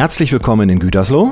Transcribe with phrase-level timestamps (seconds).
[0.00, 1.30] Herzlich willkommen in Gütersloh.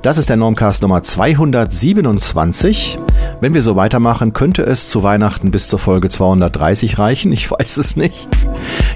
[0.00, 2.98] Das ist der Normcast Nummer 227.
[3.42, 7.32] Wenn wir so weitermachen, könnte es zu Weihnachten bis zur Folge 230 reichen.
[7.32, 8.28] Ich weiß es nicht.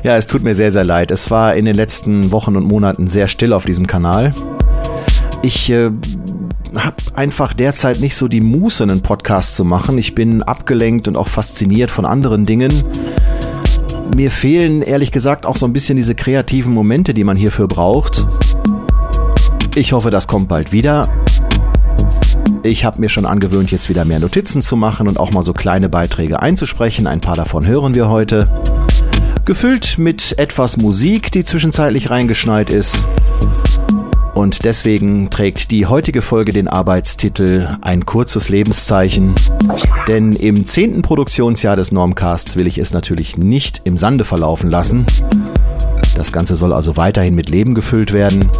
[0.03, 1.11] Ja, es tut mir sehr, sehr leid.
[1.11, 4.33] Es war in den letzten Wochen und Monaten sehr still auf diesem Kanal.
[5.43, 5.91] Ich äh,
[6.75, 9.99] habe einfach derzeit nicht so die Muße, einen Podcast zu machen.
[9.99, 12.73] Ich bin abgelenkt und auch fasziniert von anderen Dingen.
[14.15, 18.27] Mir fehlen ehrlich gesagt auch so ein bisschen diese kreativen Momente, die man hierfür braucht.
[19.75, 21.09] Ich hoffe, das kommt bald wieder.
[22.63, 25.53] Ich habe mir schon angewöhnt, jetzt wieder mehr Notizen zu machen und auch mal so
[25.53, 27.07] kleine Beiträge einzusprechen.
[27.07, 28.49] Ein paar davon hören wir heute.
[29.45, 33.09] Gefüllt mit etwas Musik, die zwischenzeitlich reingeschneit ist.
[34.35, 39.35] Und deswegen trägt die heutige Folge den Arbeitstitel Ein kurzes Lebenszeichen.
[40.07, 45.07] Denn im zehnten Produktionsjahr des Normcasts will ich es natürlich nicht im Sande verlaufen lassen.
[46.17, 48.51] Das Ganze soll also weiterhin mit Leben gefüllt werden.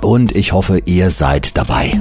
[0.00, 1.92] Und ich hoffe, ihr seid dabei.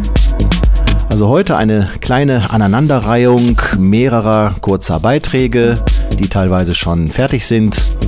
[1.09, 5.83] Also heute eine kleine Aneinanderreihung mehrerer kurzer Beiträge,
[6.17, 7.98] die teilweise schon fertig sind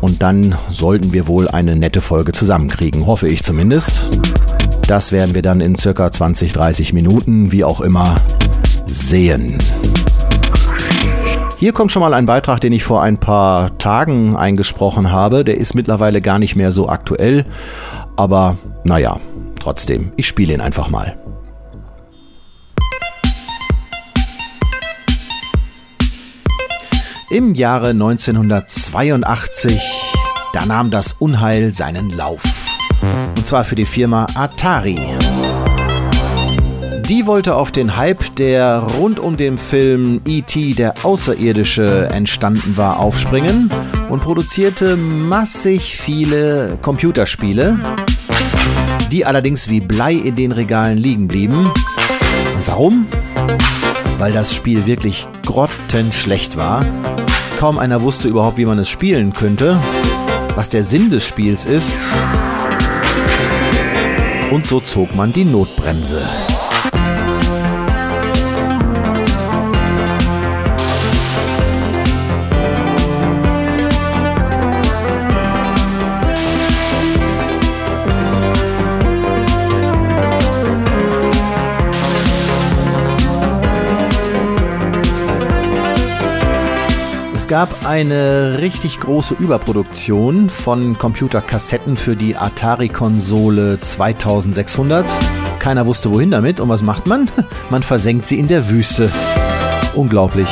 [0.00, 4.18] und dann sollten wir wohl eine nette Folge zusammenkriegen, hoffe ich zumindest.
[4.86, 8.16] Das werden wir dann in circa 20, 30 Minuten, wie auch immer,
[8.86, 9.58] sehen.
[11.58, 15.44] Hier kommt schon mal ein Beitrag, den ich vor ein paar Tagen eingesprochen habe.
[15.44, 17.44] Der ist mittlerweile gar nicht mehr so aktuell,
[18.16, 19.18] aber naja,
[19.58, 21.18] trotzdem, ich spiele ihn einfach mal.
[27.30, 29.82] Im Jahre 1982,
[30.54, 32.42] da nahm das Unheil seinen Lauf.
[33.36, 34.98] Und zwar für die Firma Atari.
[37.06, 40.72] Die wollte auf den Hype, der rund um den Film E.T.
[40.72, 43.70] der Außerirdische entstanden war, aufspringen
[44.08, 47.78] und produzierte massig viele Computerspiele,
[49.12, 51.66] die allerdings wie Blei in den Regalen liegen blieben.
[51.66, 53.06] Und warum?
[54.16, 56.86] Weil das Spiel wirklich grottenschlecht war
[57.58, 59.80] Kaum einer wusste überhaupt, wie man es spielen könnte,
[60.54, 61.96] was der Sinn des Spiels ist.
[64.52, 66.22] Und so zog man die Notbremse.
[87.48, 95.10] Gab eine richtig große Überproduktion von Computerkassetten für die Atari-Konsole 2600.
[95.58, 97.30] Keiner wusste wohin damit und was macht man?
[97.70, 99.10] Man versenkt sie in der Wüste.
[99.94, 100.48] Unglaublich.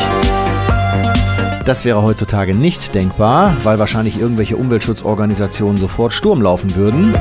[1.66, 7.14] Das wäre heutzutage nicht denkbar, weil wahrscheinlich irgendwelche Umweltschutzorganisationen sofort Sturm laufen würden.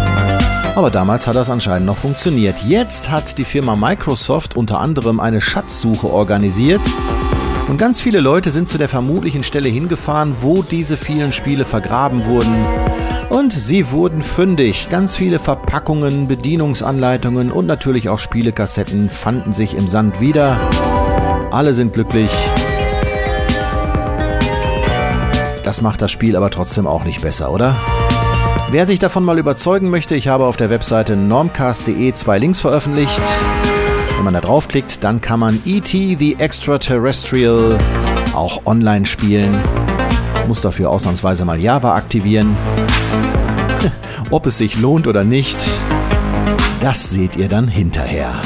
[0.76, 2.56] Aber damals hat das anscheinend noch funktioniert.
[2.66, 6.82] Jetzt hat die Firma Microsoft unter anderem eine Schatzsuche organisiert
[7.68, 12.26] und ganz viele Leute sind zu der vermutlichen Stelle hingefahren, wo diese vielen Spiele vergraben
[12.26, 12.54] wurden.
[13.30, 14.88] Und sie wurden fündig.
[14.90, 20.60] Ganz viele Verpackungen, Bedienungsanleitungen und natürlich auch Spielekassetten fanden sich im Sand wieder.
[21.52, 22.30] Alle sind glücklich.
[25.64, 27.76] Das macht das Spiel aber trotzdem auch nicht besser, oder?
[28.70, 33.22] Wer sich davon mal überzeugen möchte, ich habe auf der Webseite normcast.de zwei Links veröffentlicht.
[34.16, 36.16] Wenn man da draufklickt, dann kann man E.T.
[36.18, 37.78] the Extraterrestrial
[38.34, 39.56] auch online spielen.
[40.48, 42.56] Muss dafür ausnahmsweise mal Java aktivieren.
[44.30, 45.58] Ob es sich lohnt oder nicht,
[46.82, 48.42] das seht ihr dann hinterher.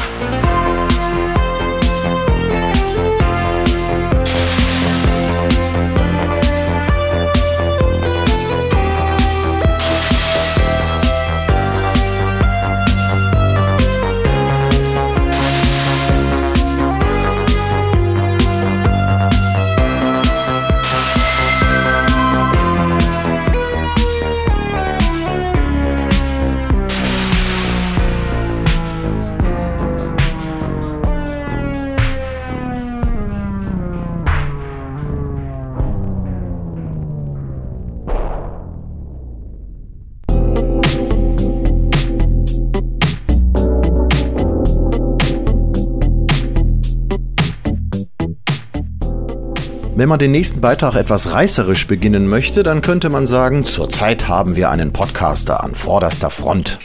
[49.99, 54.55] Wenn man den nächsten Beitrag etwas reißerisch beginnen möchte, dann könnte man sagen, zurzeit haben
[54.55, 56.79] wir einen Podcaster an vorderster Front.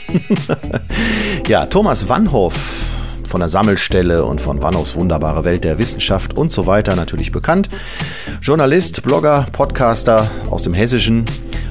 [1.47, 2.55] ja, Thomas Wannhoff
[3.25, 7.69] von der Sammelstelle und von Wannhoffs wunderbare Welt der Wissenschaft und so weiter natürlich bekannt.
[8.41, 11.23] Journalist, Blogger, Podcaster aus dem Hessischen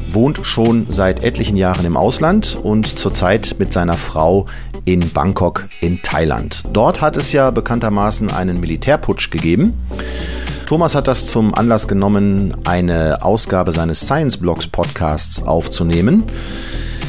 [0.08, 4.46] wohnt schon seit etlichen Jahren im Ausland und zurzeit mit seiner Frau
[4.86, 6.62] in Bangkok in Thailand.
[6.72, 9.74] Dort hat es ja bekanntermaßen einen Militärputsch gegeben.
[10.66, 16.24] Thomas hat das zum Anlass genommen, eine Ausgabe seines Science Blogs Podcasts aufzunehmen.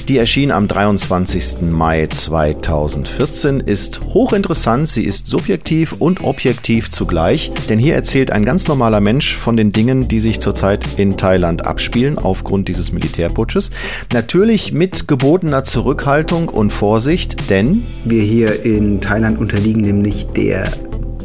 [0.10, 1.62] Die erschien am 23.
[1.72, 8.68] Mai 2014, ist hochinteressant, sie ist subjektiv und objektiv zugleich, denn hier erzählt ein ganz
[8.68, 13.72] normaler Mensch von den Dingen, die sich zurzeit in Thailand abspielen aufgrund dieses Militärputsches.
[14.14, 20.68] Natürlich mit gebotener Zurückhaltung und Vorsicht, denn wir hier in Thailand unterliegen nämlich der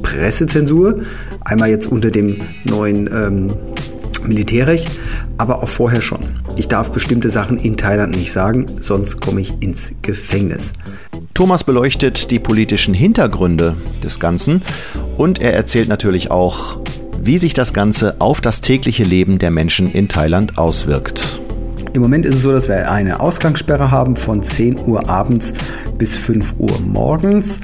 [0.02, 1.02] Pressezensur.
[1.44, 3.52] Einmal jetzt unter dem neuen ähm,
[4.22, 4.90] Militärrecht,
[5.38, 6.20] aber auch vorher schon.
[6.56, 10.72] Ich darf bestimmte Sachen in Thailand nicht sagen, sonst komme ich ins Gefängnis.
[11.34, 14.62] Thomas beleuchtet die politischen Hintergründe des Ganzen
[15.16, 16.78] und er erzählt natürlich auch,
[17.22, 21.40] wie sich das Ganze auf das tägliche Leben der Menschen in Thailand auswirkt.
[21.92, 25.52] Im Moment ist es so, dass wir eine Ausgangssperre haben von 10 Uhr abends
[25.98, 27.60] bis 5 Uhr morgens.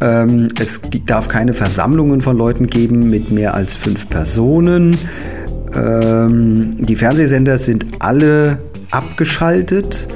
[0.00, 4.96] Ähm, es darf keine Versammlungen von Leuten geben mit mehr als fünf Personen.
[5.74, 8.58] Ähm, die Fernsehsender sind alle
[8.90, 10.08] abgeschaltet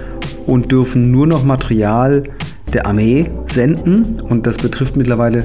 [0.46, 2.24] und dürfen nur noch Material
[2.72, 4.20] der Armee senden.
[4.20, 5.44] Und das betrifft mittlerweile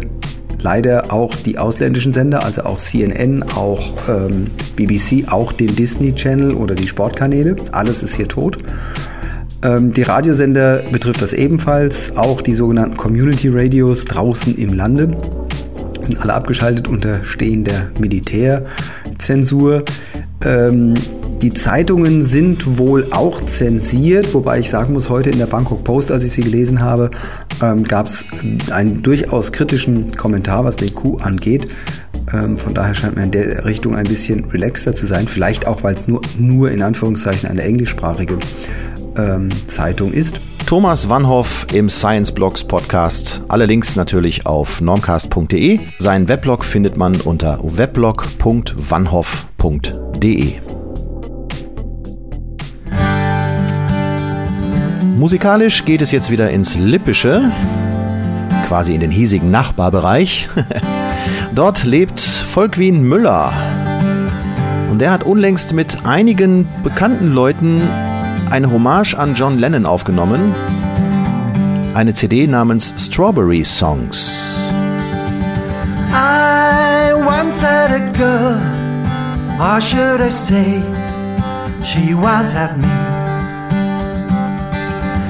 [0.62, 6.54] leider auch die ausländischen Sender, also auch CNN, auch ähm, BBC, auch den Disney Channel
[6.54, 7.56] oder die Sportkanäle.
[7.72, 8.58] Alles ist hier tot.
[9.64, 15.18] Ähm, die Radiosender betrifft das ebenfalls, auch die sogenannten Community Radios draußen im Lande
[16.10, 19.84] sind alle abgeschaltet, unterstehen der Militärzensur.
[20.44, 20.96] Ähm,
[21.42, 26.12] die Zeitungen sind wohl auch zensiert, wobei ich sagen muss, heute in der Bangkok Post,
[26.12, 27.12] als ich sie gelesen habe,
[27.62, 28.26] ähm, gab es
[28.72, 31.68] einen durchaus kritischen Kommentar, was den Coup angeht.
[32.34, 35.28] Ähm, von daher scheint mir in der Richtung ein bisschen relaxter zu sein.
[35.28, 38.38] Vielleicht auch, weil es nur, nur in Anführungszeichen eine englischsprachige
[39.20, 40.40] ähm, Zeitung ist.
[40.66, 43.42] Thomas Wannhoff im Science Blogs Podcast.
[43.48, 45.80] Alle Links natürlich auf normcast.de.
[45.98, 50.54] Seinen Weblog findet man unter weblog.wannhoff.de.
[55.18, 57.52] Musikalisch geht es jetzt wieder ins Lippische,
[58.68, 60.48] quasi in den hiesigen Nachbarbereich.
[61.56, 63.52] Dort lebt Volkwin Müller.
[64.90, 67.82] Und der hat unlängst mit einigen bekannten Leuten
[68.50, 70.54] eine Hommage an John Lennon aufgenommen.
[71.94, 74.32] Eine CD namens Strawberry Songs.
[76.12, 78.60] I once had a girl,
[79.60, 80.82] or should I say,
[81.84, 82.88] she once had me.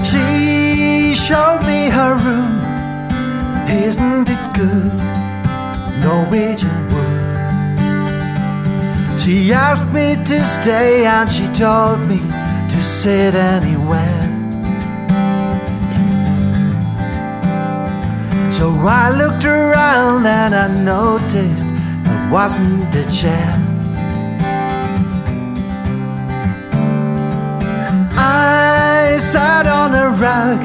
[0.04, 2.62] She showed me her room,
[3.88, 4.92] isn't it good?
[6.02, 7.20] Norwegian wood.
[9.20, 12.20] She asked me to stay and she told me
[12.70, 14.40] to sit anywhere.
[18.52, 21.68] So I looked around and I noticed
[22.04, 23.54] there wasn't a chair.
[28.18, 30.60] I sat on a rug,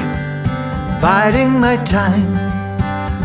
[1.01, 2.27] biding my time,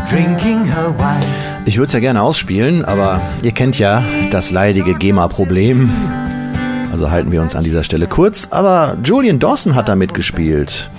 [0.08, 1.50] drinking her wine.
[1.66, 5.90] Ich würde es ja gerne ausspielen, aber ihr kennt ja das leidige GEMA-Problem.
[6.92, 8.48] Also halten wir uns an dieser Stelle kurz.
[8.50, 10.90] Aber Julian Dawson hat da mitgespielt.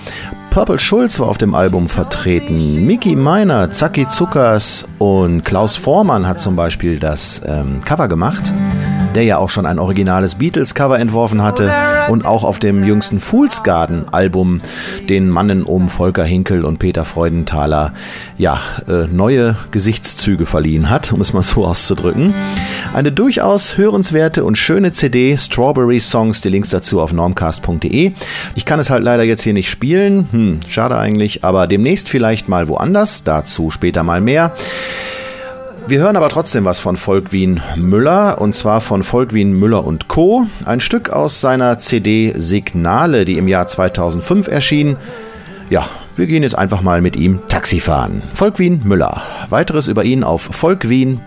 [0.51, 2.85] Purple Schulz war auf dem Album vertreten.
[2.85, 8.51] Mickey Miner, Zacki Zuckers und Klaus Vormann hat zum Beispiel das ähm, Cover gemacht
[9.15, 11.71] der ja auch schon ein originales Beatles-Cover entworfen hatte
[12.09, 14.59] und auch auf dem jüngsten Fool's Garden-Album
[15.09, 17.93] den Mannen um Volker Hinkel und Peter Freudenthaler
[18.37, 22.33] ja, äh, neue Gesichtszüge verliehen hat, um es mal so auszudrücken.
[22.93, 28.13] Eine durchaus hörenswerte und schöne CD, Strawberry Songs, die Links dazu auf normcast.de.
[28.55, 32.49] Ich kann es halt leider jetzt hier nicht spielen, hm, schade eigentlich, aber demnächst vielleicht
[32.49, 34.53] mal woanders, dazu später mal mehr.
[35.87, 40.45] Wir hören aber trotzdem was von Volkwin Müller und zwar von Volkwin Müller und Co.
[40.65, 44.95] Ein Stück aus seiner CD Signale, die im Jahr 2005 erschien.
[45.69, 48.21] Ja, wir gehen jetzt einfach mal mit ihm Taxi fahren.
[48.33, 49.21] Volkwin Müller.
[49.49, 51.21] Weiteres über ihn auf volkwin.de.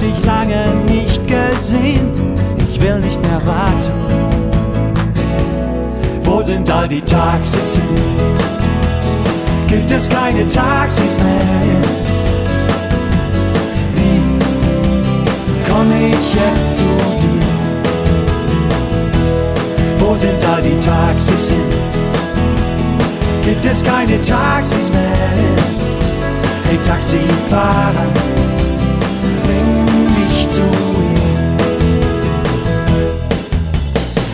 [0.00, 2.10] dich lange nicht gesehen,
[2.58, 3.92] ich will nicht mehr warten.
[6.22, 8.40] Wo sind all die Taxis hin?
[9.66, 11.82] Gibt es keine Taxis mehr?
[13.94, 17.40] Wie komme ich jetzt zu dir?
[19.98, 21.70] Wo sind all die Taxis hin?
[23.42, 25.00] Gibt es keine Taxis mehr?
[26.64, 28.06] Hey Taxifahrer,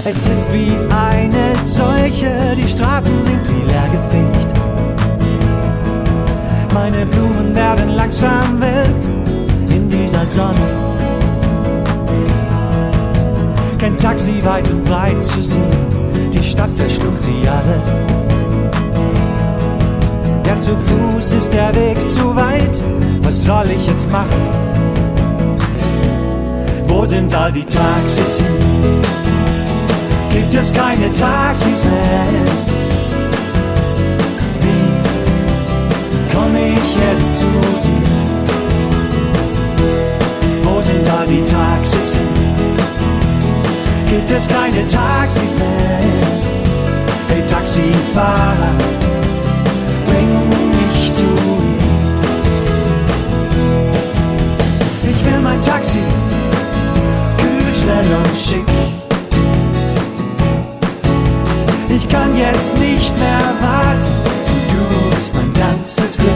[0.08, 4.54] Es ist wie eine Seuche, die Straßen sind wie leergefegt.
[6.72, 10.94] Meine Blumen werden langsam welk in dieser Sonne.
[13.78, 15.64] Kein Taxi weit und breit zu sehen,
[16.32, 17.82] die Stadt verschluckt sie alle.
[20.46, 22.80] Ja, zu Fuß ist der Weg zu weit,
[23.22, 24.40] was soll ich jetzt machen?
[26.86, 29.25] Wo sind all die Taxis hin?
[30.36, 32.44] Gibt es keine Taxis mehr?
[34.60, 37.46] Wie komme ich jetzt zu
[37.82, 38.10] dir?
[40.62, 42.28] Wo sind all die Taxis hin?
[44.06, 46.00] Gibt es keine Taxis mehr?
[47.28, 48.74] Hey Taxifahrer,
[50.06, 50.30] bring
[50.68, 51.78] mich zu ihm.
[55.02, 56.00] Ich will mein Taxi,
[57.38, 58.75] kühl, schnell und schick.
[62.16, 64.14] Kann jetzt nicht mehr warten,
[64.68, 66.35] du bist mein ganzes Glück.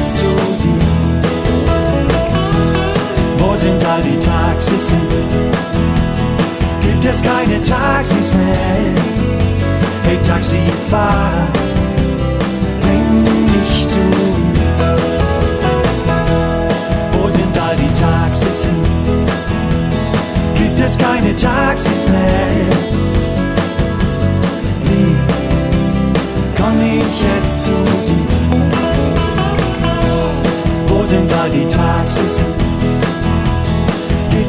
[0.00, 0.37] Ich jetzt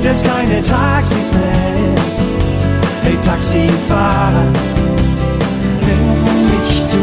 [0.01, 1.41] Gibt es keine Taxis mehr?
[3.03, 4.45] Hey Taxifahrer,
[5.81, 6.99] bring mich zu.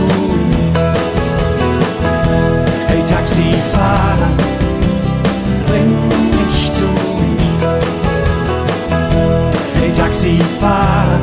[2.89, 4.31] Hey Taxifahrer,
[5.67, 6.89] bring mich zu.
[9.79, 11.21] Hey Taxifahrer,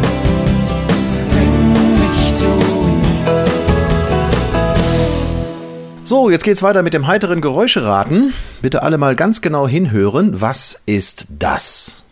[6.13, 8.35] So, jetzt geht's weiter mit dem heiteren Geräuscheraten.
[8.61, 10.41] Bitte alle mal ganz genau hinhören.
[10.41, 12.03] Was ist das?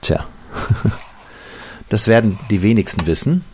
[0.00, 0.26] Tja,
[1.88, 3.44] das werden die wenigsten wissen.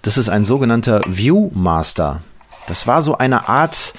[0.00, 2.22] Das ist ein sogenannter Viewmaster.
[2.68, 3.92] Das war so eine Art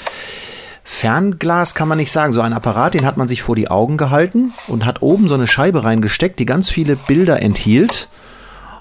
[0.88, 2.32] Fernglas, kann man nicht sagen.
[2.32, 5.34] So ein Apparat, den hat man sich vor die Augen gehalten und hat oben so
[5.34, 8.08] eine Scheibe reingesteckt, die ganz viele Bilder enthielt.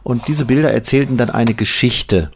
[0.02, 2.30] Und diese Bilder erzählten dann eine Geschichte.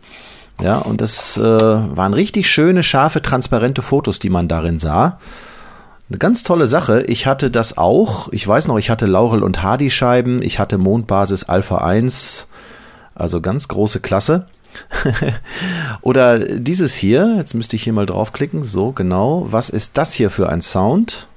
[0.61, 5.19] Ja, und das äh, waren richtig schöne, scharfe, transparente Fotos, die man darin sah.
[6.09, 7.03] Eine ganz tolle Sache.
[7.03, 8.31] Ich hatte das auch.
[8.33, 10.41] Ich weiß noch, ich hatte Laurel und Hardy Scheiben.
[10.41, 12.49] Ich hatte Mondbasis Alpha 1.
[13.15, 14.47] Also ganz große Klasse.
[16.03, 17.35] Oder dieses hier.
[17.37, 18.65] Jetzt müsste ich hier mal draufklicken.
[18.65, 19.47] So, genau.
[19.51, 21.29] Was ist das hier für ein Sound?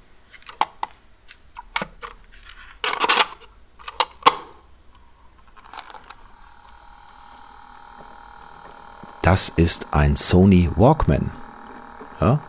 [9.22, 11.30] Das ist ein Sony Walkman.
[12.20, 12.40] Ja,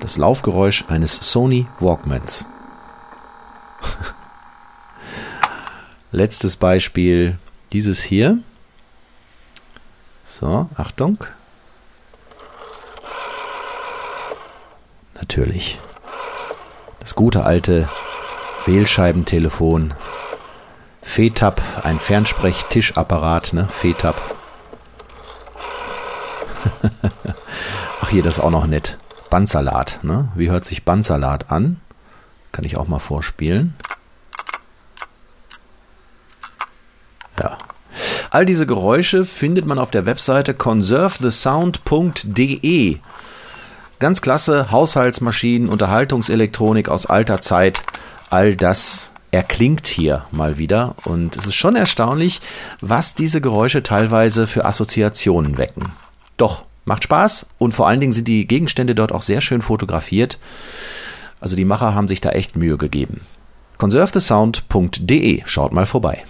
[0.00, 2.46] das Laufgeräusch eines Sony Walkmans.
[6.10, 7.38] Letztes Beispiel,
[7.72, 8.38] dieses hier.
[10.24, 11.24] So, Achtung.
[15.14, 15.78] Natürlich.
[17.00, 17.88] Das gute alte
[18.66, 19.94] Wählscheibentelefon.
[21.02, 23.68] FETAP, ein Fernsprechtischapparat, ne?
[23.68, 24.16] FETAP.
[28.00, 28.98] Ach, hier, das ist auch noch nett.
[29.30, 30.00] Bandsalat.
[30.02, 30.28] Ne?
[30.34, 31.80] Wie hört sich Bandsalat an?
[32.52, 33.74] Kann ich auch mal vorspielen.
[38.32, 42.96] All diese Geräusche findet man auf der Webseite conservethesound.de.
[43.98, 47.82] Ganz klasse Haushaltsmaschinen, Unterhaltungselektronik aus alter Zeit.
[48.30, 50.94] All das erklingt hier mal wieder.
[51.04, 52.40] Und es ist schon erstaunlich,
[52.80, 55.90] was diese Geräusche teilweise für Assoziationen wecken.
[56.38, 60.38] Doch, macht Spaß und vor allen Dingen sind die Gegenstände dort auch sehr schön fotografiert.
[61.38, 63.20] Also die Macher haben sich da echt Mühe gegeben.
[63.76, 66.24] conservethesound.de, schaut mal vorbei.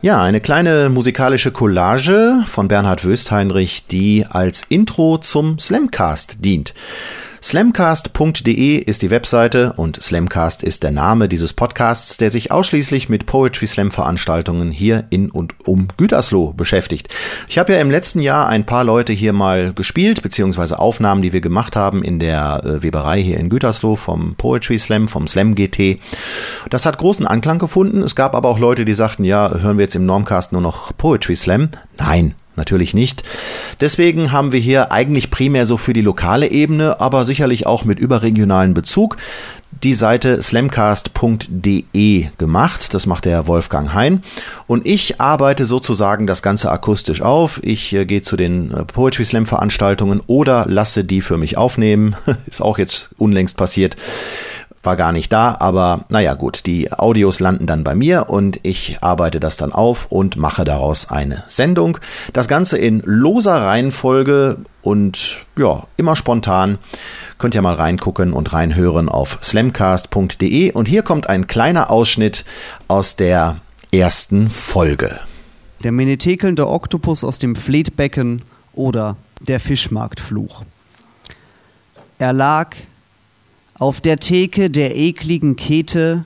[0.00, 6.74] Ja, eine kleine musikalische Collage von Bernhard Wöstheinrich, die als Intro zum Slamcast dient.
[7.44, 13.26] Slamcast.de ist die Webseite und Slamcast ist der Name dieses Podcasts, der sich ausschließlich mit
[13.26, 17.10] Poetry Slam Veranstaltungen hier in und um Gütersloh beschäftigt.
[17.46, 21.34] Ich habe ja im letzten Jahr ein paar Leute hier mal gespielt, beziehungsweise Aufnahmen, die
[21.34, 25.54] wir gemacht haben in der äh, Weberei hier in Gütersloh vom Poetry Slam, vom Slam
[25.54, 26.00] GT.
[26.70, 28.02] Das hat großen Anklang gefunden.
[28.02, 30.96] Es gab aber auch Leute, die sagten, ja, hören wir jetzt im Normcast nur noch
[30.96, 31.68] Poetry Slam?
[31.98, 33.24] Nein, Natürlich nicht.
[33.80, 37.98] Deswegen haben wir hier eigentlich primär so für die lokale Ebene, aber sicherlich auch mit
[37.98, 39.16] überregionalen Bezug
[39.82, 42.94] die Seite slamcast.de gemacht.
[42.94, 44.22] Das macht der Wolfgang Hein.
[44.66, 47.60] Und ich arbeite sozusagen das Ganze akustisch auf.
[47.62, 52.16] Ich äh, gehe zu den äh, Poetry Slam Veranstaltungen oder lasse die für mich aufnehmen.
[52.46, 53.96] Ist auch jetzt unlängst passiert
[54.84, 58.98] war gar nicht da, aber naja gut, die Audios landen dann bei mir und ich
[59.00, 61.98] arbeite das dann auf und mache daraus eine Sendung.
[62.32, 66.78] Das Ganze in loser Reihenfolge und ja, immer spontan.
[67.38, 72.44] Könnt ihr mal reingucken und reinhören auf slamcast.de und hier kommt ein kleiner Ausschnitt
[72.88, 73.56] aus der
[73.92, 75.20] ersten Folge.
[75.82, 78.42] Der menetekelnde Oktopus aus dem Fleetbecken
[78.72, 80.64] oder der Fischmarktfluch.
[82.18, 82.76] Er lag
[83.84, 86.24] auf der Theke der ekligen Kete,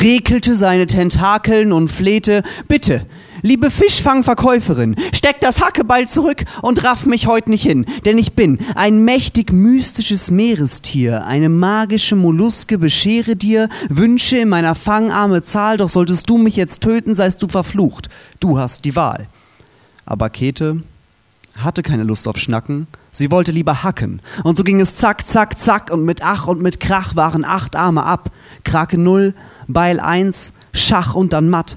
[0.00, 3.04] rekelte seine Tentakeln und flehte, bitte,
[3.42, 8.58] liebe Fischfangverkäuferin, steck das Hackebeil zurück und raff mich heut nicht hin, denn ich bin
[8.76, 15.90] ein mächtig mystisches Meerestier, eine magische Molluske, beschere dir Wünsche in meiner fangarme Zahl, doch
[15.90, 18.08] solltest du mich jetzt töten, seist du verflucht,
[18.40, 19.28] du hast die Wahl.
[20.06, 20.82] Aber Kete
[21.64, 24.22] hatte keine Lust auf Schnacken, Sie wollte lieber hacken.
[24.44, 27.74] Und so ging es zack, zack, zack und mit Ach und mit Krach waren acht
[27.74, 28.30] Arme ab.
[28.64, 29.34] Krake null,
[29.66, 31.76] Beil eins, Schach und dann matt.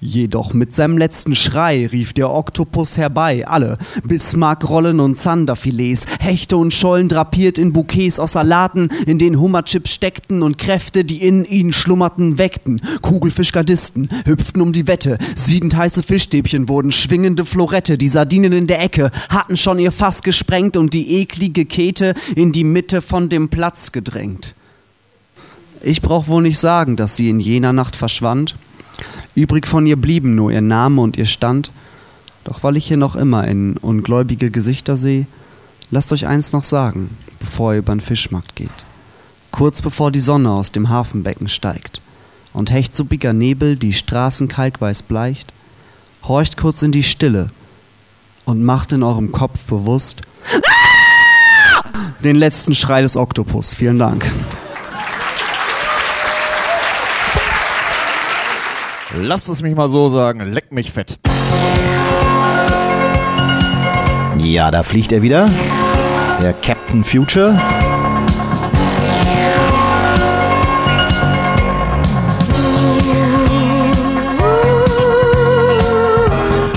[0.00, 6.72] Jedoch mit seinem letzten Schrei rief der Oktopus herbei, alle Bismarckrollen und Zanderfilets, Hechte und
[6.72, 11.72] Schollen drapiert in Bouquets aus Salaten, in denen Hummerchips steckten und Kräfte, die in ihnen
[11.72, 12.80] schlummerten, weckten.
[13.02, 18.80] Kugelfischgardisten hüpften um die Wette, siedend heiße Fischstäbchen wurden schwingende Florette, die Sardinen in der
[18.80, 23.48] Ecke hatten schon ihr Fass gesprengt und die eklige Kete in die Mitte von dem
[23.48, 24.54] Platz gedrängt.
[25.82, 28.54] Ich brauch wohl nicht sagen, dass sie in jener Nacht verschwand,
[29.34, 31.70] Übrig von ihr blieben nur ihr Name und ihr Stand.
[32.44, 35.26] Doch weil ich hier noch immer in ungläubige Gesichter sehe,
[35.90, 38.70] lasst euch eins noch sagen, bevor ihr über den Fischmarkt geht.
[39.50, 42.00] Kurz bevor die Sonne aus dem Hafenbecken steigt
[42.52, 45.52] und hechtsuppiger Nebel die Straßen kalkweiß bleicht,
[46.24, 47.50] horcht kurz in die Stille
[48.44, 50.22] und macht in eurem Kopf bewusst
[52.24, 53.74] den letzten Schrei des Oktopus.
[53.74, 54.30] Vielen Dank.
[59.20, 61.18] Lasst es mich mal so sagen, leck mich fett.
[64.38, 65.46] Ja, da fliegt er wieder.
[66.40, 67.58] Der Captain Future.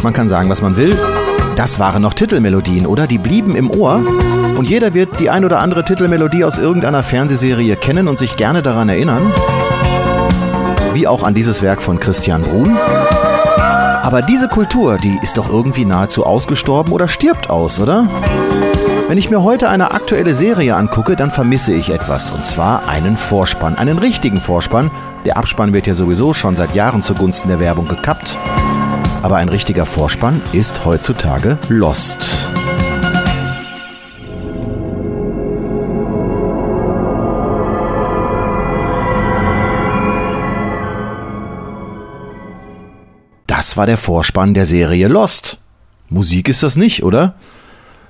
[0.01, 0.97] Man kann sagen, was man will.
[1.55, 3.05] Das waren noch Titelmelodien, oder?
[3.05, 4.03] Die blieben im Ohr.
[4.57, 8.63] Und jeder wird die ein oder andere Titelmelodie aus irgendeiner Fernsehserie kennen und sich gerne
[8.63, 9.31] daran erinnern
[10.93, 12.77] wie auch an dieses Werk von Christian Brun.
[14.03, 18.07] Aber diese Kultur, die ist doch irgendwie nahezu ausgestorben oder stirbt aus, oder?
[19.07, 23.17] Wenn ich mir heute eine aktuelle Serie angucke, dann vermisse ich etwas, und zwar einen
[23.17, 24.89] Vorspann, einen richtigen Vorspann.
[25.25, 28.37] Der Abspann wird ja sowieso schon seit Jahren zugunsten der Werbung gekappt.
[29.21, 32.40] Aber ein richtiger Vorspann ist heutzutage lost.
[43.77, 45.59] War der Vorspann der Serie Lost.
[46.09, 47.35] Musik ist das nicht, oder?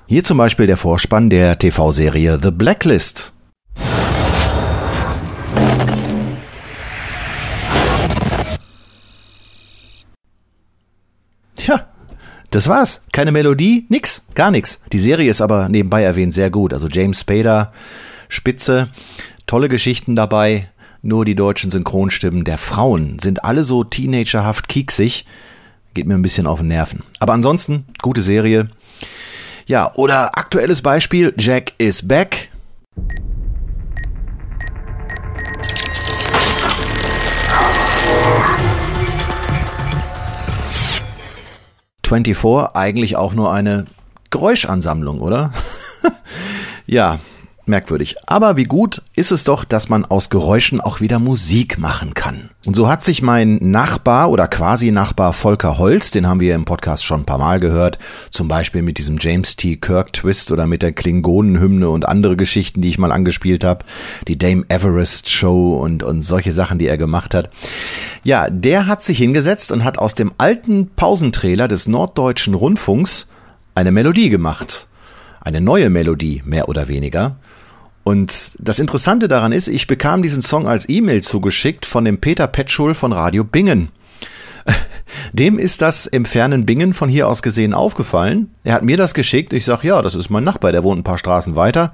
[0.08, 3.34] Hier zum Beispiel der Vorspann der TV-Serie The Blacklist.
[11.56, 11.88] Tja,
[12.50, 13.04] das war's.
[13.12, 14.82] Keine Melodie, nix, gar nix.
[14.92, 16.74] Die Serie ist aber nebenbei erwähnt sehr gut.
[16.74, 17.72] Also James Spader,
[18.30, 18.90] Spitze,
[19.46, 20.70] tolle Geschichten dabei.
[21.04, 25.26] Nur die deutschen Synchronstimmen der Frauen sind alle so teenagerhaft kieksig.
[25.94, 27.04] Geht mir ein bisschen auf den Nerven.
[27.20, 28.70] Aber ansonsten, gute Serie.
[29.66, 32.50] Ja, oder aktuelles Beispiel, Jack is back.
[42.20, 43.86] 24 eigentlich auch nur eine
[44.32, 45.54] Geräuschansammlung, oder?
[46.86, 47.20] ja,
[47.72, 48.18] merkwürdig.
[48.28, 52.52] Aber wie gut ist es doch, dass man aus Geräuschen auch wieder Musik machen kann.
[52.64, 56.66] Und so hat sich mein Nachbar oder quasi Nachbar Volker Holz, den haben wir im
[56.66, 57.98] Podcast schon ein paar Mal gehört,
[58.30, 59.78] zum Beispiel mit diesem James T.
[59.78, 63.86] Kirk Twist oder mit der Klingonenhymne und andere Geschichten, die ich mal angespielt habe,
[64.28, 67.50] die Dame Everest Show und, und solche Sachen, die er gemacht hat.
[68.24, 73.28] Ja, der hat sich hingesetzt und hat aus dem alten Pausentrailer des Norddeutschen Rundfunks
[73.74, 74.88] eine Melodie gemacht.
[75.40, 77.38] Eine neue Melodie, mehr oder weniger.
[78.04, 82.48] Und das Interessante daran ist, ich bekam diesen Song als E-Mail zugeschickt von dem Peter
[82.48, 83.90] Petschul von Radio Bingen.
[85.34, 88.52] Dem ist das im fernen Bingen von hier aus gesehen aufgefallen.
[88.64, 89.54] Er hat mir das geschickt.
[89.54, 91.94] Ich sag, ja, das ist mein Nachbar, der wohnt ein paar Straßen weiter.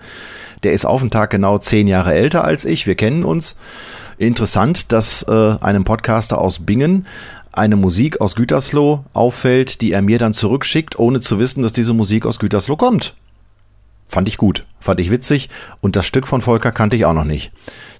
[0.63, 2.87] Der ist auf den Tag genau zehn Jahre älter als ich.
[2.87, 3.55] Wir kennen uns.
[4.17, 7.05] Interessant, dass äh, einem Podcaster aus Bingen
[7.51, 11.93] eine Musik aus Gütersloh auffällt, die er mir dann zurückschickt, ohne zu wissen, dass diese
[11.93, 13.15] Musik aus Gütersloh kommt.
[14.07, 15.49] Fand ich gut, fand ich witzig
[15.81, 17.51] und das Stück von Volker kannte ich auch noch nicht.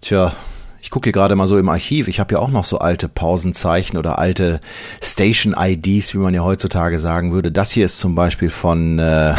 [0.02, 0.34] Tja,
[0.82, 2.08] ich gucke hier gerade mal so im Archiv.
[2.08, 4.62] Ich habe ja auch noch so alte Pausenzeichen oder alte
[5.04, 7.52] Station-IDs, wie man ja heutzutage sagen würde.
[7.52, 9.36] Das hier ist zum Beispiel von äh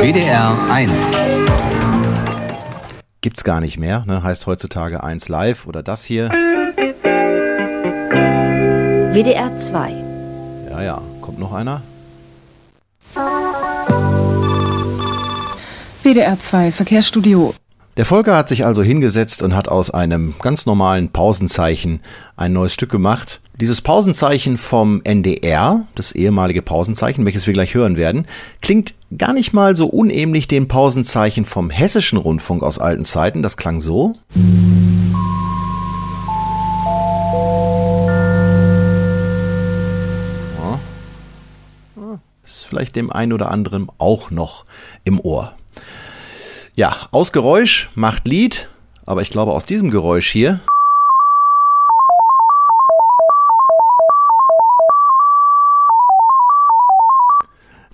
[0.00, 0.92] WDR 1.
[3.20, 4.22] Gibt's gar nicht mehr, ne?
[4.22, 6.30] heißt heutzutage 1 Live oder das hier.
[9.12, 9.92] WDR 2.
[10.70, 11.82] Ja, ja, kommt noch einer?
[16.08, 17.52] WDR 2 Verkehrsstudio.
[17.98, 22.00] Der Volker hat sich also hingesetzt und hat aus einem ganz normalen Pausenzeichen
[22.34, 23.40] ein neues Stück gemacht.
[23.60, 28.26] Dieses Pausenzeichen vom NDR, das ehemalige Pausenzeichen, welches wir gleich hören werden,
[28.62, 33.42] klingt gar nicht mal so unähnlich dem Pausenzeichen vom hessischen Rundfunk aus alten Zeiten.
[33.42, 34.14] Das klang so.
[42.46, 44.64] Ist vielleicht dem einen oder anderen auch noch
[45.04, 45.52] im Ohr.
[46.78, 48.68] Ja, aus Geräusch macht Lied,
[49.04, 50.60] aber ich glaube aus diesem Geräusch hier.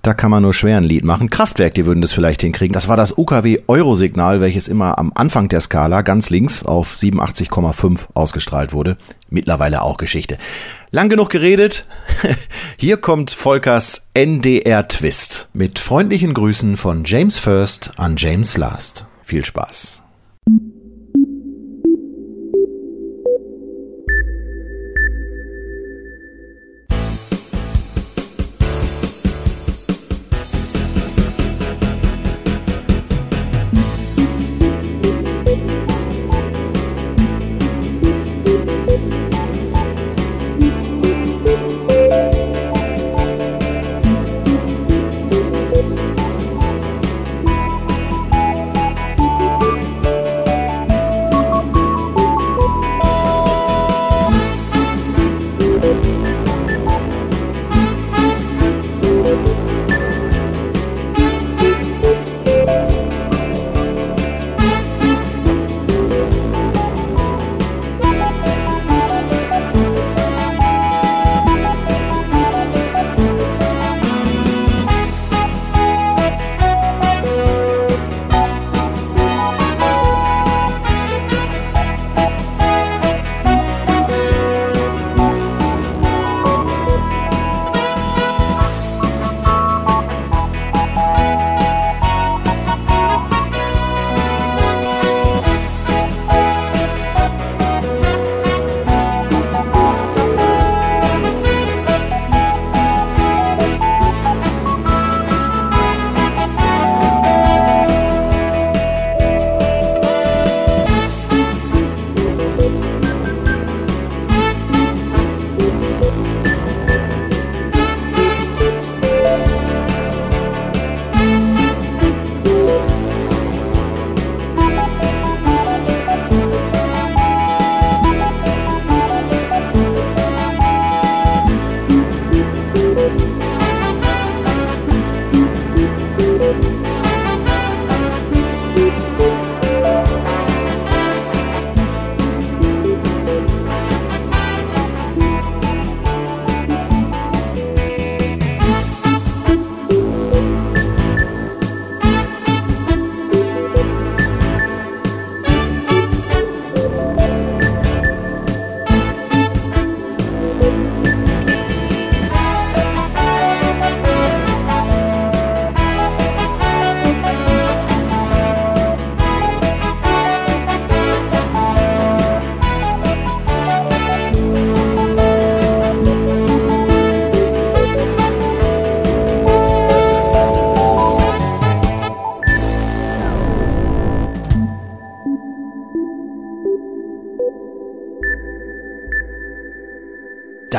[0.05, 1.31] Da kann man nur schwer ein Lied machen.
[1.31, 2.73] Kraftwerk, die würden das vielleicht hinkriegen.
[2.73, 8.09] Das war das UKW Eurosignal, welches immer am Anfang der Skala ganz links auf 87,5
[8.13, 8.97] ausgestrahlt wurde.
[9.31, 10.37] Mittlerweile auch Geschichte.
[10.91, 11.87] Lang genug geredet.
[12.77, 19.07] Hier kommt Volkers NDR Twist mit freundlichen Grüßen von James First an James Last.
[19.23, 20.03] Viel Spaß.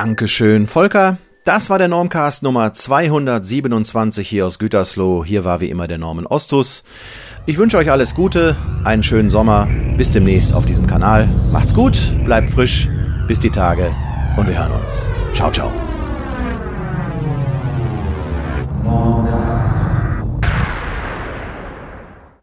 [0.07, 1.19] Dankeschön, Volker.
[1.43, 5.25] Das war der Normcast Nummer 227 hier aus Gütersloh.
[5.25, 6.85] Hier war wie immer der Norman Ostus.
[7.45, 9.67] Ich wünsche euch alles Gute, einen schönen Sommer.
[9.97, 11.27] Bis demnächst auf diesem Kanal.
[11.51, 12.89] Macht's gut, bleibt frisch.
[13.27, 13.91] Bis die Tage
[14.37, 15.11] und wir hören uns.
[15.33, 15.73] Ciao, ciao.